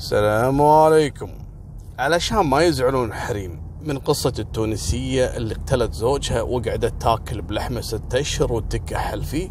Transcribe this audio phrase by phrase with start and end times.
[0.00, 1.30] السلام عليكم.
[1.98, 8.52] علشان ما يزعلون الحريم من قصة التونسية اللي اقتلت زوجها وقعدت تاكل بلحمة ستة أشهر
[8.52, 9.50] وتكحل فيه.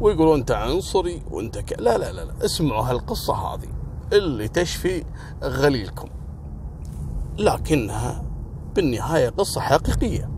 [0.00, 1.80] ويقولون أنت عنصري وأنت ك...
[1.80, 3.68] لا لا لا لا اسمعوا هالقصة هذه.
[4.12, 5.04] اللي تشفي
[5.42, 6.08] غليلكم.
[7.38, 8.24] لكنها
[8.74, 10.30] بالنهاية قصة حقيقية.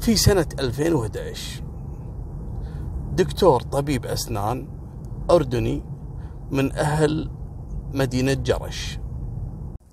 [0.00, 1.62] في سنة 2011
[3.12, 4.68] دكتور طبيب أسنان
[5.30, 5.82] أردني
[6.50, 7.30] من أهل
[7.94, 8.98] مدينة جرش.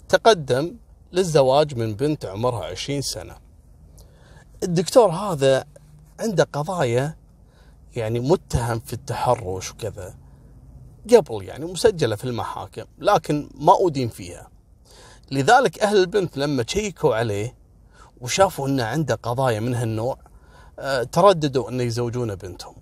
[0.10, 0.76] تقدم
[1.14, 3.36] للزواج من بنت عمرها عشرين سنة.
[4.64, 5.66] الدكتور هذا
[6.20, 7.16] عنده قضايا
[7.96, 10.16] يعني متهم في التحرش وكذا.
[11.14, 14.50] قبل يعني مسجلة في المحاكم لكن ما أدين فيها.
[15.32, 17.56] لذلك أهل البنت لما شيكوا عليه
[18.22, 20.18] وشافوا أنه عنده قضايا من هالنوع
[20.80, 22.76] آه، ترددوا أن يزوجون بنتهم.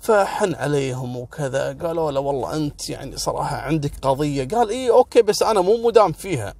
[0.00, 1.72] فحن عليهم وكذا.
[1.72, 4.48] قالوا له والله أنت يعني صراحة عندك قضية.
[4.48, 6.54] قال اي أوكي بس أنا مو مدام فيها.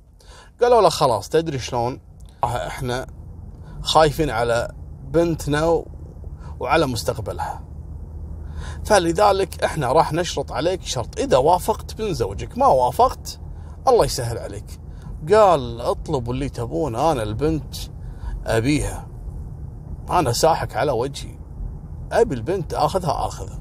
[0.62, 2.00] قالوا له خلاص تدري شلون؟
[2.45, 3.06] إحنا
[3.83, 4.69] خايفين على
[5.03, 5.84] بنتنا
[6.61, 7.64] وعلى مستقبلها.
[8.84, 11.19] فلذلك إحنا راح نشرط عليك شرط.
[11.19, 13.41] إذا وافقت بنزوجك ما وافقت
[13.89, 14.80] الله يسهل عليك.
[15.33, 17.75] قال اطلبوا اللي تبون أنا البنت
[18.47, 19.08] أبيها.
[20.11, 21.38] أنا ساحك على وجهي.
[22.12, 23.59] أبي البنت أخذها اخذها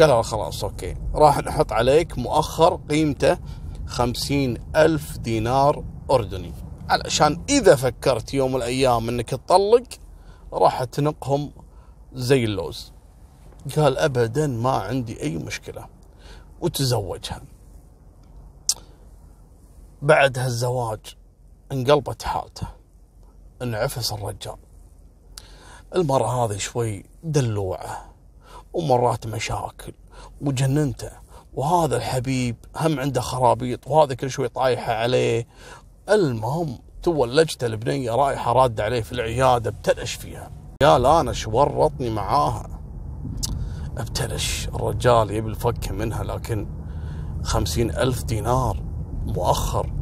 [0.00, 0.96] قال له خلاص أوكي.
[1.14, 3.38] راح نحط عليك مؤخر قيمته
[3.86, 6.52] خمسين ألف دينار أردني.
[6.88, 9.86] علشان إذا فكرت يوم من الأيام إنك تطلق
[10.52, 11.52] راح تنقهم
[12.12, 12.92] زي اللوز.
[13.76, 15.86] قال ابدا ما عندي أي مشكلة.
[16.60, 17.42] وتزوجها.
[20.02, 21.00] بعد هالزواج
[21.72, 22.66] انقلبت حالته.
[23.62, 24.56] انعفس الرجال.
[25.94, 28.14] المرأة هذه شوي دلوعة
[28.72, 29.92] ومرات مشاكل
[30.40, 31.10] وجننته
[31.54, 35.46] وهذا الحبيب هم عنده خرابيط وهذا كل شوي طايحة عليه.
[36.08, 40.50] المهم تولجت البنية رايحة رادة عليه في العيادة ابتلش فيها.
[40.82, 42.80] قال أنا شورطني معاها.
[43.98, 46.68] ابتلش الرجال يبي الفك منها لكن
[47.42, 48.82] خمسين ألف دينار
[49.26, 49.92] مؤخر.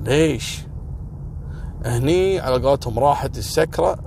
[0.00, 0.62] ليش؟
[1.84, 3.98] هني على قولتهم راحت السكرة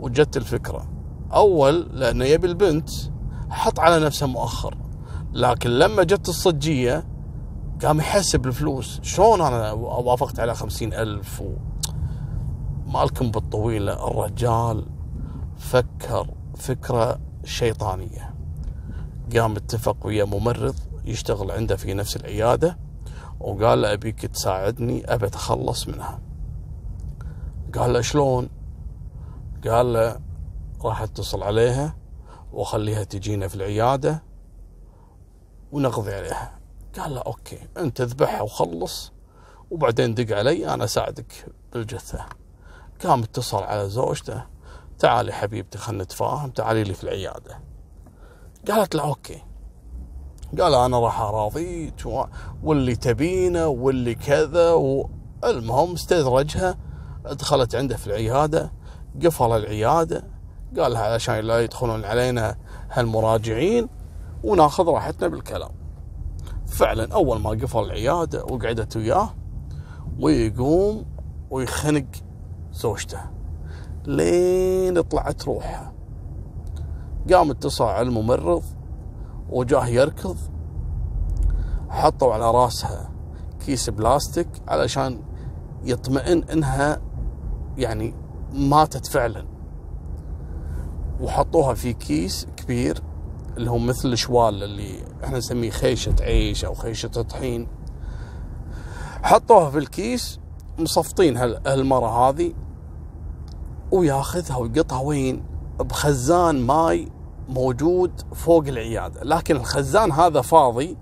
[0.00, 0.99] وجت الفكرة.
[1.32, 2.90] أول لأنه يبي البنت
[3.50, 4.76] حط على نفسه مؤخر.
[5.32, 7.04] لكن لما جت الصجية
[7.84, 9.00] قام يحسب الفلوس.
[9.02, 11.54] شلون أنا وافقت على خمسين ألف و...
[12.86, 14.86] مالكم بالطويلة؟ الرجال
[15.58, 16.26] فكر
[16.56, 18.34] فكرة شيطانية.
[19.36, 20.74] قام اتفق ويا ممرض
[21.04, 22.78] يشتغل عنده في نفس العيادة
[23.40, 26.20] وقال له أبيك تساعدني أبي أتخلص منها.
[27.78, 28.48] قال له شلون؟
[29.66, 30.29] قال له
[30.84, 31.96] راح اتصل عليها
[32.52, 34.22] واخليها تجينا في العيادة
[35.72, 36.60] ونقضي عليها.
[36.98, 39.12] قال له أوكي أنت اذبحها وخلص
[39.70, 42.26] وبعدين دق علي أنا أساعدك بالجثة.
[43.04, 44.44] قام اتصل على زوجته
[44.98, 47.60] تعالي حبيبتي خلنا نتفاهم تعالي لي في العيادة.
[48.68, 49.42] قالت له أوكي.
[50.60, 52.06] قال أنا راح اراضيك
[52.62, 56.78] واللي تبينه واللي كذا والمهم استدرجها
[57.24, 58.72] دخلت عنده في العيادة
[59.24, 60.39] قفل العيادة
[60.78, 62.56] قال علشان لا يدخلون علينا
[62.90, 63.88] هالمراجعين
[64.44, 65.70] وناخذ راحتنا بالكلام.
[66.66, 69.34] فعلا أول ما قفل العيادة وقعدت وياه
[70.20, 71.04] ويقوم
[71.50, 72.06] ويخنق
[72.72, 73.20] زوجته.
[74.06, 75.92] لين طلعت روحها.
[77.32, 78.62] قام اتصل على الممرض
[79.50, 80.36] وجاه يركض.
[81.88, 83.10] حطوا على راسها
[83.66, 85.22] كيس بلاستيك علشان
[85.84, 87.00] يطمئن إنها
[87.76, 88.14] يعني
[88.52, 89.49] ماتت فعلا.
[91.20, 93.02] وحطوها في كيس كبير
[93.56, 97.68] اللي هو مثل الشوال اللي إحنا نسميه خيشة عيش أو خيشة طحين.
[99.22, 100.40] حطوها في الكيس
[100.78, 102.52] مصفطينها المرة هذه
[103.90, 105.44] وياخذها ويقطها وين؟
[105.80, 107.12] بخزان ماي
[107.48, 109.22] موجود فوق العيادة.
[109.24, 110.96] لكن الخزان هذا فاضي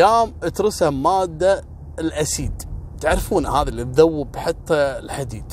[0.00, 1.64] قام اترسم مادة
[1.98, 2.62] الأسيد.
[3.00, 5.52] تعرفون هذا اللي تذوب حتى الحديد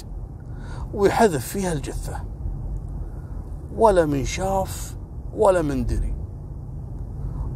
[0.93, 2.23] ويحذف فيها الجثة.
[3.77, 4.97] ولا من شاف
[5.33, 6.15] ولا من دري.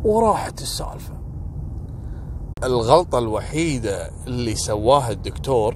[0.03, 1.13] وراحت السالفة.
[2.63, 5.75] الغلطة الوحيدة اللي سواها الدكتور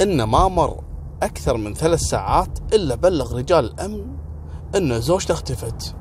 [0.00, 0.84] انه ما مر
[1.22, 4.16] أكثر من ثلاث ساعات إلا بلغ رجال الأمن
[4.76, 5.96] إن زوجته اختفت.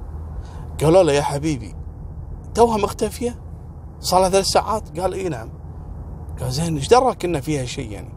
[0.83, 1.75] قالوا له يا حبيبي
[2.53, 3.39] توها مختفية؟
[3.99, 5.49] صار لها ثلاث ساعات؟ قال إي نعم.
[6.39, 8.13] قال زين إيش دراك إن فيها شيء يعني؟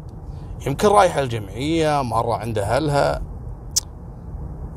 [0.67, 3.32] يمكن رايحة الجمعية مرة عند أهلها.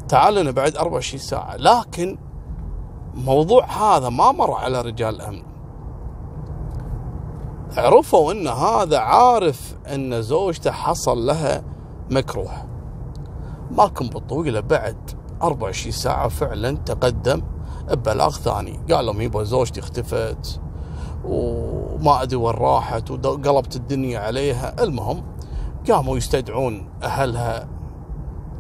[0.08, 1.56] تعال لنا بعد 24 ساعة.
[1.56, 2.18] لكن
[3.14, 5.44] موضوع هذا ما مر على رجال الأمن.
[7.78, 11.64] عرفوا أن هذا عارف أن زوجته حصل لها
[12.12, 12.66] مكروه.
[13.72, 15.12] ما كان بالطويله بعد
[15.42, 17.42] 24 ساعة فعلا تقدم
[17.90, 18.80] ببلاغ ثاني.
[18.92, 20.62] قال لهم يبا زوجتي اختفت
[21.26, 24.84] وما أدري وين راحت وقلبت الدنيا عليها.
[24.84, 25.24] المهم
[25.90, 27.75] قاموا يستدعون أهلها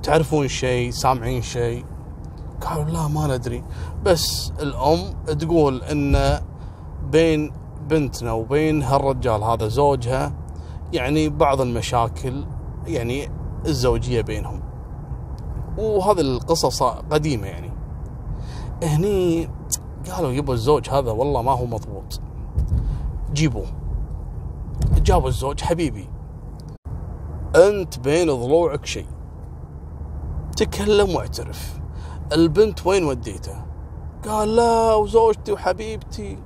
[0.05, 1.85] تعرفون شيء سامعين شيء؟
[2.61, 3.63] قالوا لا ما ندري.
[4.03, 6.39] بس الأم تقول إن
[7.11, 7.51] بين
[7.89, 10.33] بنتنا وبين هالرجال هذا زوجها
[10.93, 12.45] يعني بعض المشاكل
[12.87, 13.29] يعني
[13.65, 14.61] الزوجية بينهم.
[15.77, 17.71] وهذه القصص قديمة يعني.
[18.83, 19.49] هني
[20.11, 22.19] قالوا يبا الزوج هذا والله ما هو مضبوط.
[23.33, 23.65] جيبوه.
[24.97, 26.09] جابوا الزوج حبيبي.
[27.55, 29.14] أنت بين ضلوعك شيء.
[30.55, 31.79] تكلم واعترف.
[32.33, 33.65] البنت وين وديتها
[34.27, 36.37] قال لا وزوجتي وحبيبتي.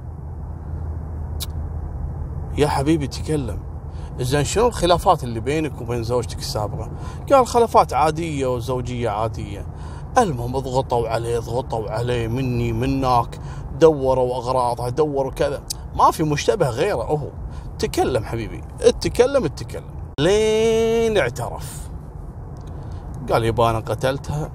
[2.57, 3.59] يا حبيبي تكلم.
[4.19, 6.91] زين شنو الخلافات اللي بينك وبين زوجتك السابقة؟
[7.31, 9.65] قال خلافات عادية وزوجية عادية.
[10.17, 13.39] المهم ضغطوا عليه ضغطوا عليه مني منك
[13.79, 15.63] دوروا أغراضه دوروا كذا.
[15.95, 17.27] ما في مشتبه غيره هو.
[17.79, 18.61] تكلم حبيبي.
[18.81, 19.99] اتكلم اتكلم.
[20.19, 21.88] لين اعترف.
[23.31, 24.51] قال يبا أنا قتلتها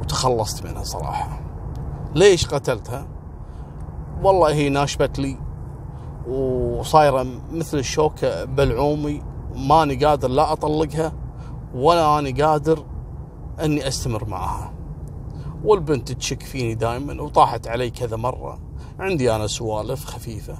[0.00, 1.40] وتخلصت منها صراحة.
[2.14, 3.06] ليش قتلتها؟
[4.22, 5.38] والله هي ناشبت لي
[6.28, 9.22] وصايرة مثل الشوكه بلعومي
[9.54, 11.12] ماني قادر لا أطلقها
[11.74, 12.84] ولا اني قادر
[13.64, 14.72] إني أستمر معها.
[15.64, 18.58] والبنت تشك فيني دائما وطاحت علي كذا مرة.
[18.98, 20.56] عندي أنا سوالف خفيفة.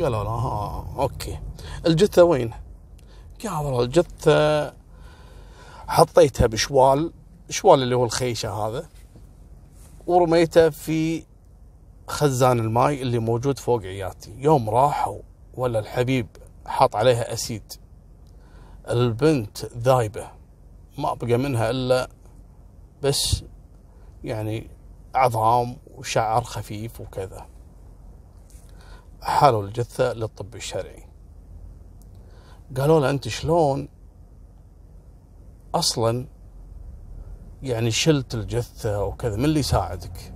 [0.00, 1.38] قالوا لا ها okay.
[1.86, 2.50] الجثة وين؟
[3.44, 4.72] قال والله الجثة
[5.88, 7.12] حطيتها بشوال
[7.50, 8.88] شوال اللي هو الخيشة هذا
[10.06, 11.24] ورميته في
[12.06, 14.34] خزان الماي اللي موجود فوق عيادتي.
[14.38, 15.20] يوم راحوا
[15.54, 16.26] ولا الحبيب
[16.66, 17.72] حاط عليها أسيد.
[18.90, 20.30] البنت ذايبة
[20.98, 22.08] ما بقى منها إلا
[23.02, 23.44] بس
[24.24, 24.70] يعني
[25.14, 27.46] عظام وشعر خفيف وكذا.
[29.22, 31.04] حالوا الجثة للطب الشرعي.
[32.76, 33.88] قالوا له أنت شلون
[35.74, 36.26] أصلا
[37.62, 40.34] يعني شلت الجثة وكذا من اللي يساعدك؟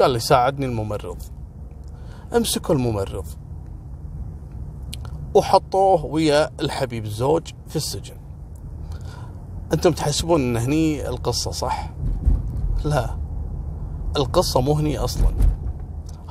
[0.00, 1.22] قال لي ساعدني الممرض.
[2.36, 3.26] امسكوا الممرض
[5.34, 8.16] وحطوه ويا الحبيب الزوج في السجن.
[9.72, 11.90] أنتم تحسبون إن هني القصة صح؟
[12.84, 13.16] لا
[14.16, 15.34] القصة مو هني أصلا.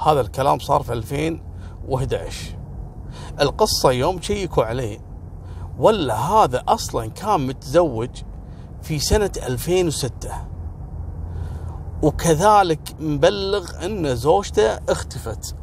[0.05, 2.57] هذا الكلام صار في 2011
[3.41, 5.08] القصة يوم شيكوا عليه
[5.79, 8.09] ولا هذا أصلا كان متزوج
[8.81, 10.31] في سنة 2006
[12.01, 15.55] وكذلك مبلغ إن زوجته اختفت.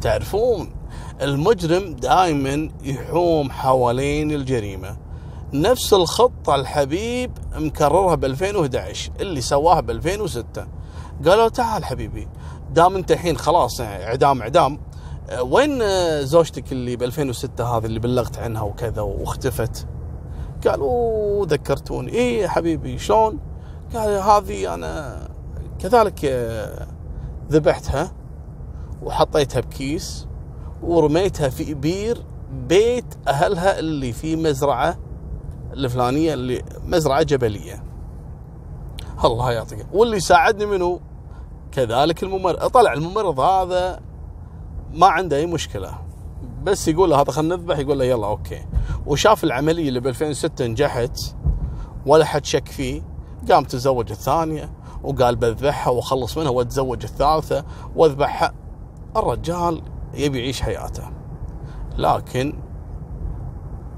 [0.00, 0.74] تعرفون
[1.22, 4.96] المجرم دائما يحوم حوالين الجريمة.
[5.52, 10.66] نفس الخطة الحبيب مكررها ب 2011 اللي سواها ب 2006
[11.26, 12.28] قالوا تعال حبيبي
[12.72, 14.80] دام أنت الحين خلاص إعدام إعدام.
[15.40, 15.82] وين
[16.24, 19.86] زوجتك اللي ب 2006 هذه اللي بلغت عنها وكذا واختفت؟
[20.66, 22.12] قالوا ذكرتوني.
[22.12, 23.38] إيه يا حبيبي شلون؟
[23.94, 25.20] قال هذه أنا
[25.78, 26.86] كذلك آه،
[27.50, 28.12] ذبحتها
[29.02, 30.26] وحطيتها بكيس
[30.82, 32.22] ورميتها في بير
[32.68, 34.98] بيت أهلها اللي في مزرعة
[35.72, 37.82] الفلانية اللي مزرعة جبلية.
[39.24, 39.86] الله يعطيك.
[39.92, 41.00] واللي ساعدني منه
[41.72, 44.00] كذلك الممرض طلع الممرض هذا
[44.94, 45.98] ما عنده أي مشكلة.
[46.62, 48.66] بس يقول له هذا خلينا نذبح يقول له يلا okay.
[49.06, 51.20] وشاف العملية اللي ب 2006 نجحت
[52.06, 53.02] ولا حد شك فيه.
[53.50, 54.70] قام تزوج الثانية
[55.02, 57.64] وقال بذبحها واخلص منها واتزوج الثالثة
[57.96, 58.54] واذبحها
[59.16, 59.82] الرجال
[60.14, 61.10] يبي يعيش حياته.
[61.98, 62.54] لكن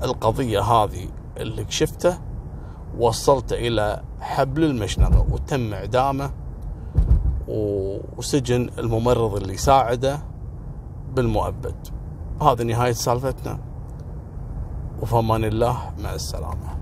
[0.03, 2.19] القضية هذه اللي كشفته
[2.99, 6.31] وصلته إلى حبل المشنقة وتم إعدامه
[8.17, 10.36] وسجن الممرض اللي ساعده.
[11.17, 11.75] بالمؤبد.
[12.43, 13.59] هذه نهاية سالفتنا.
[15.03, 16.76] وفمان الله مع السلامة.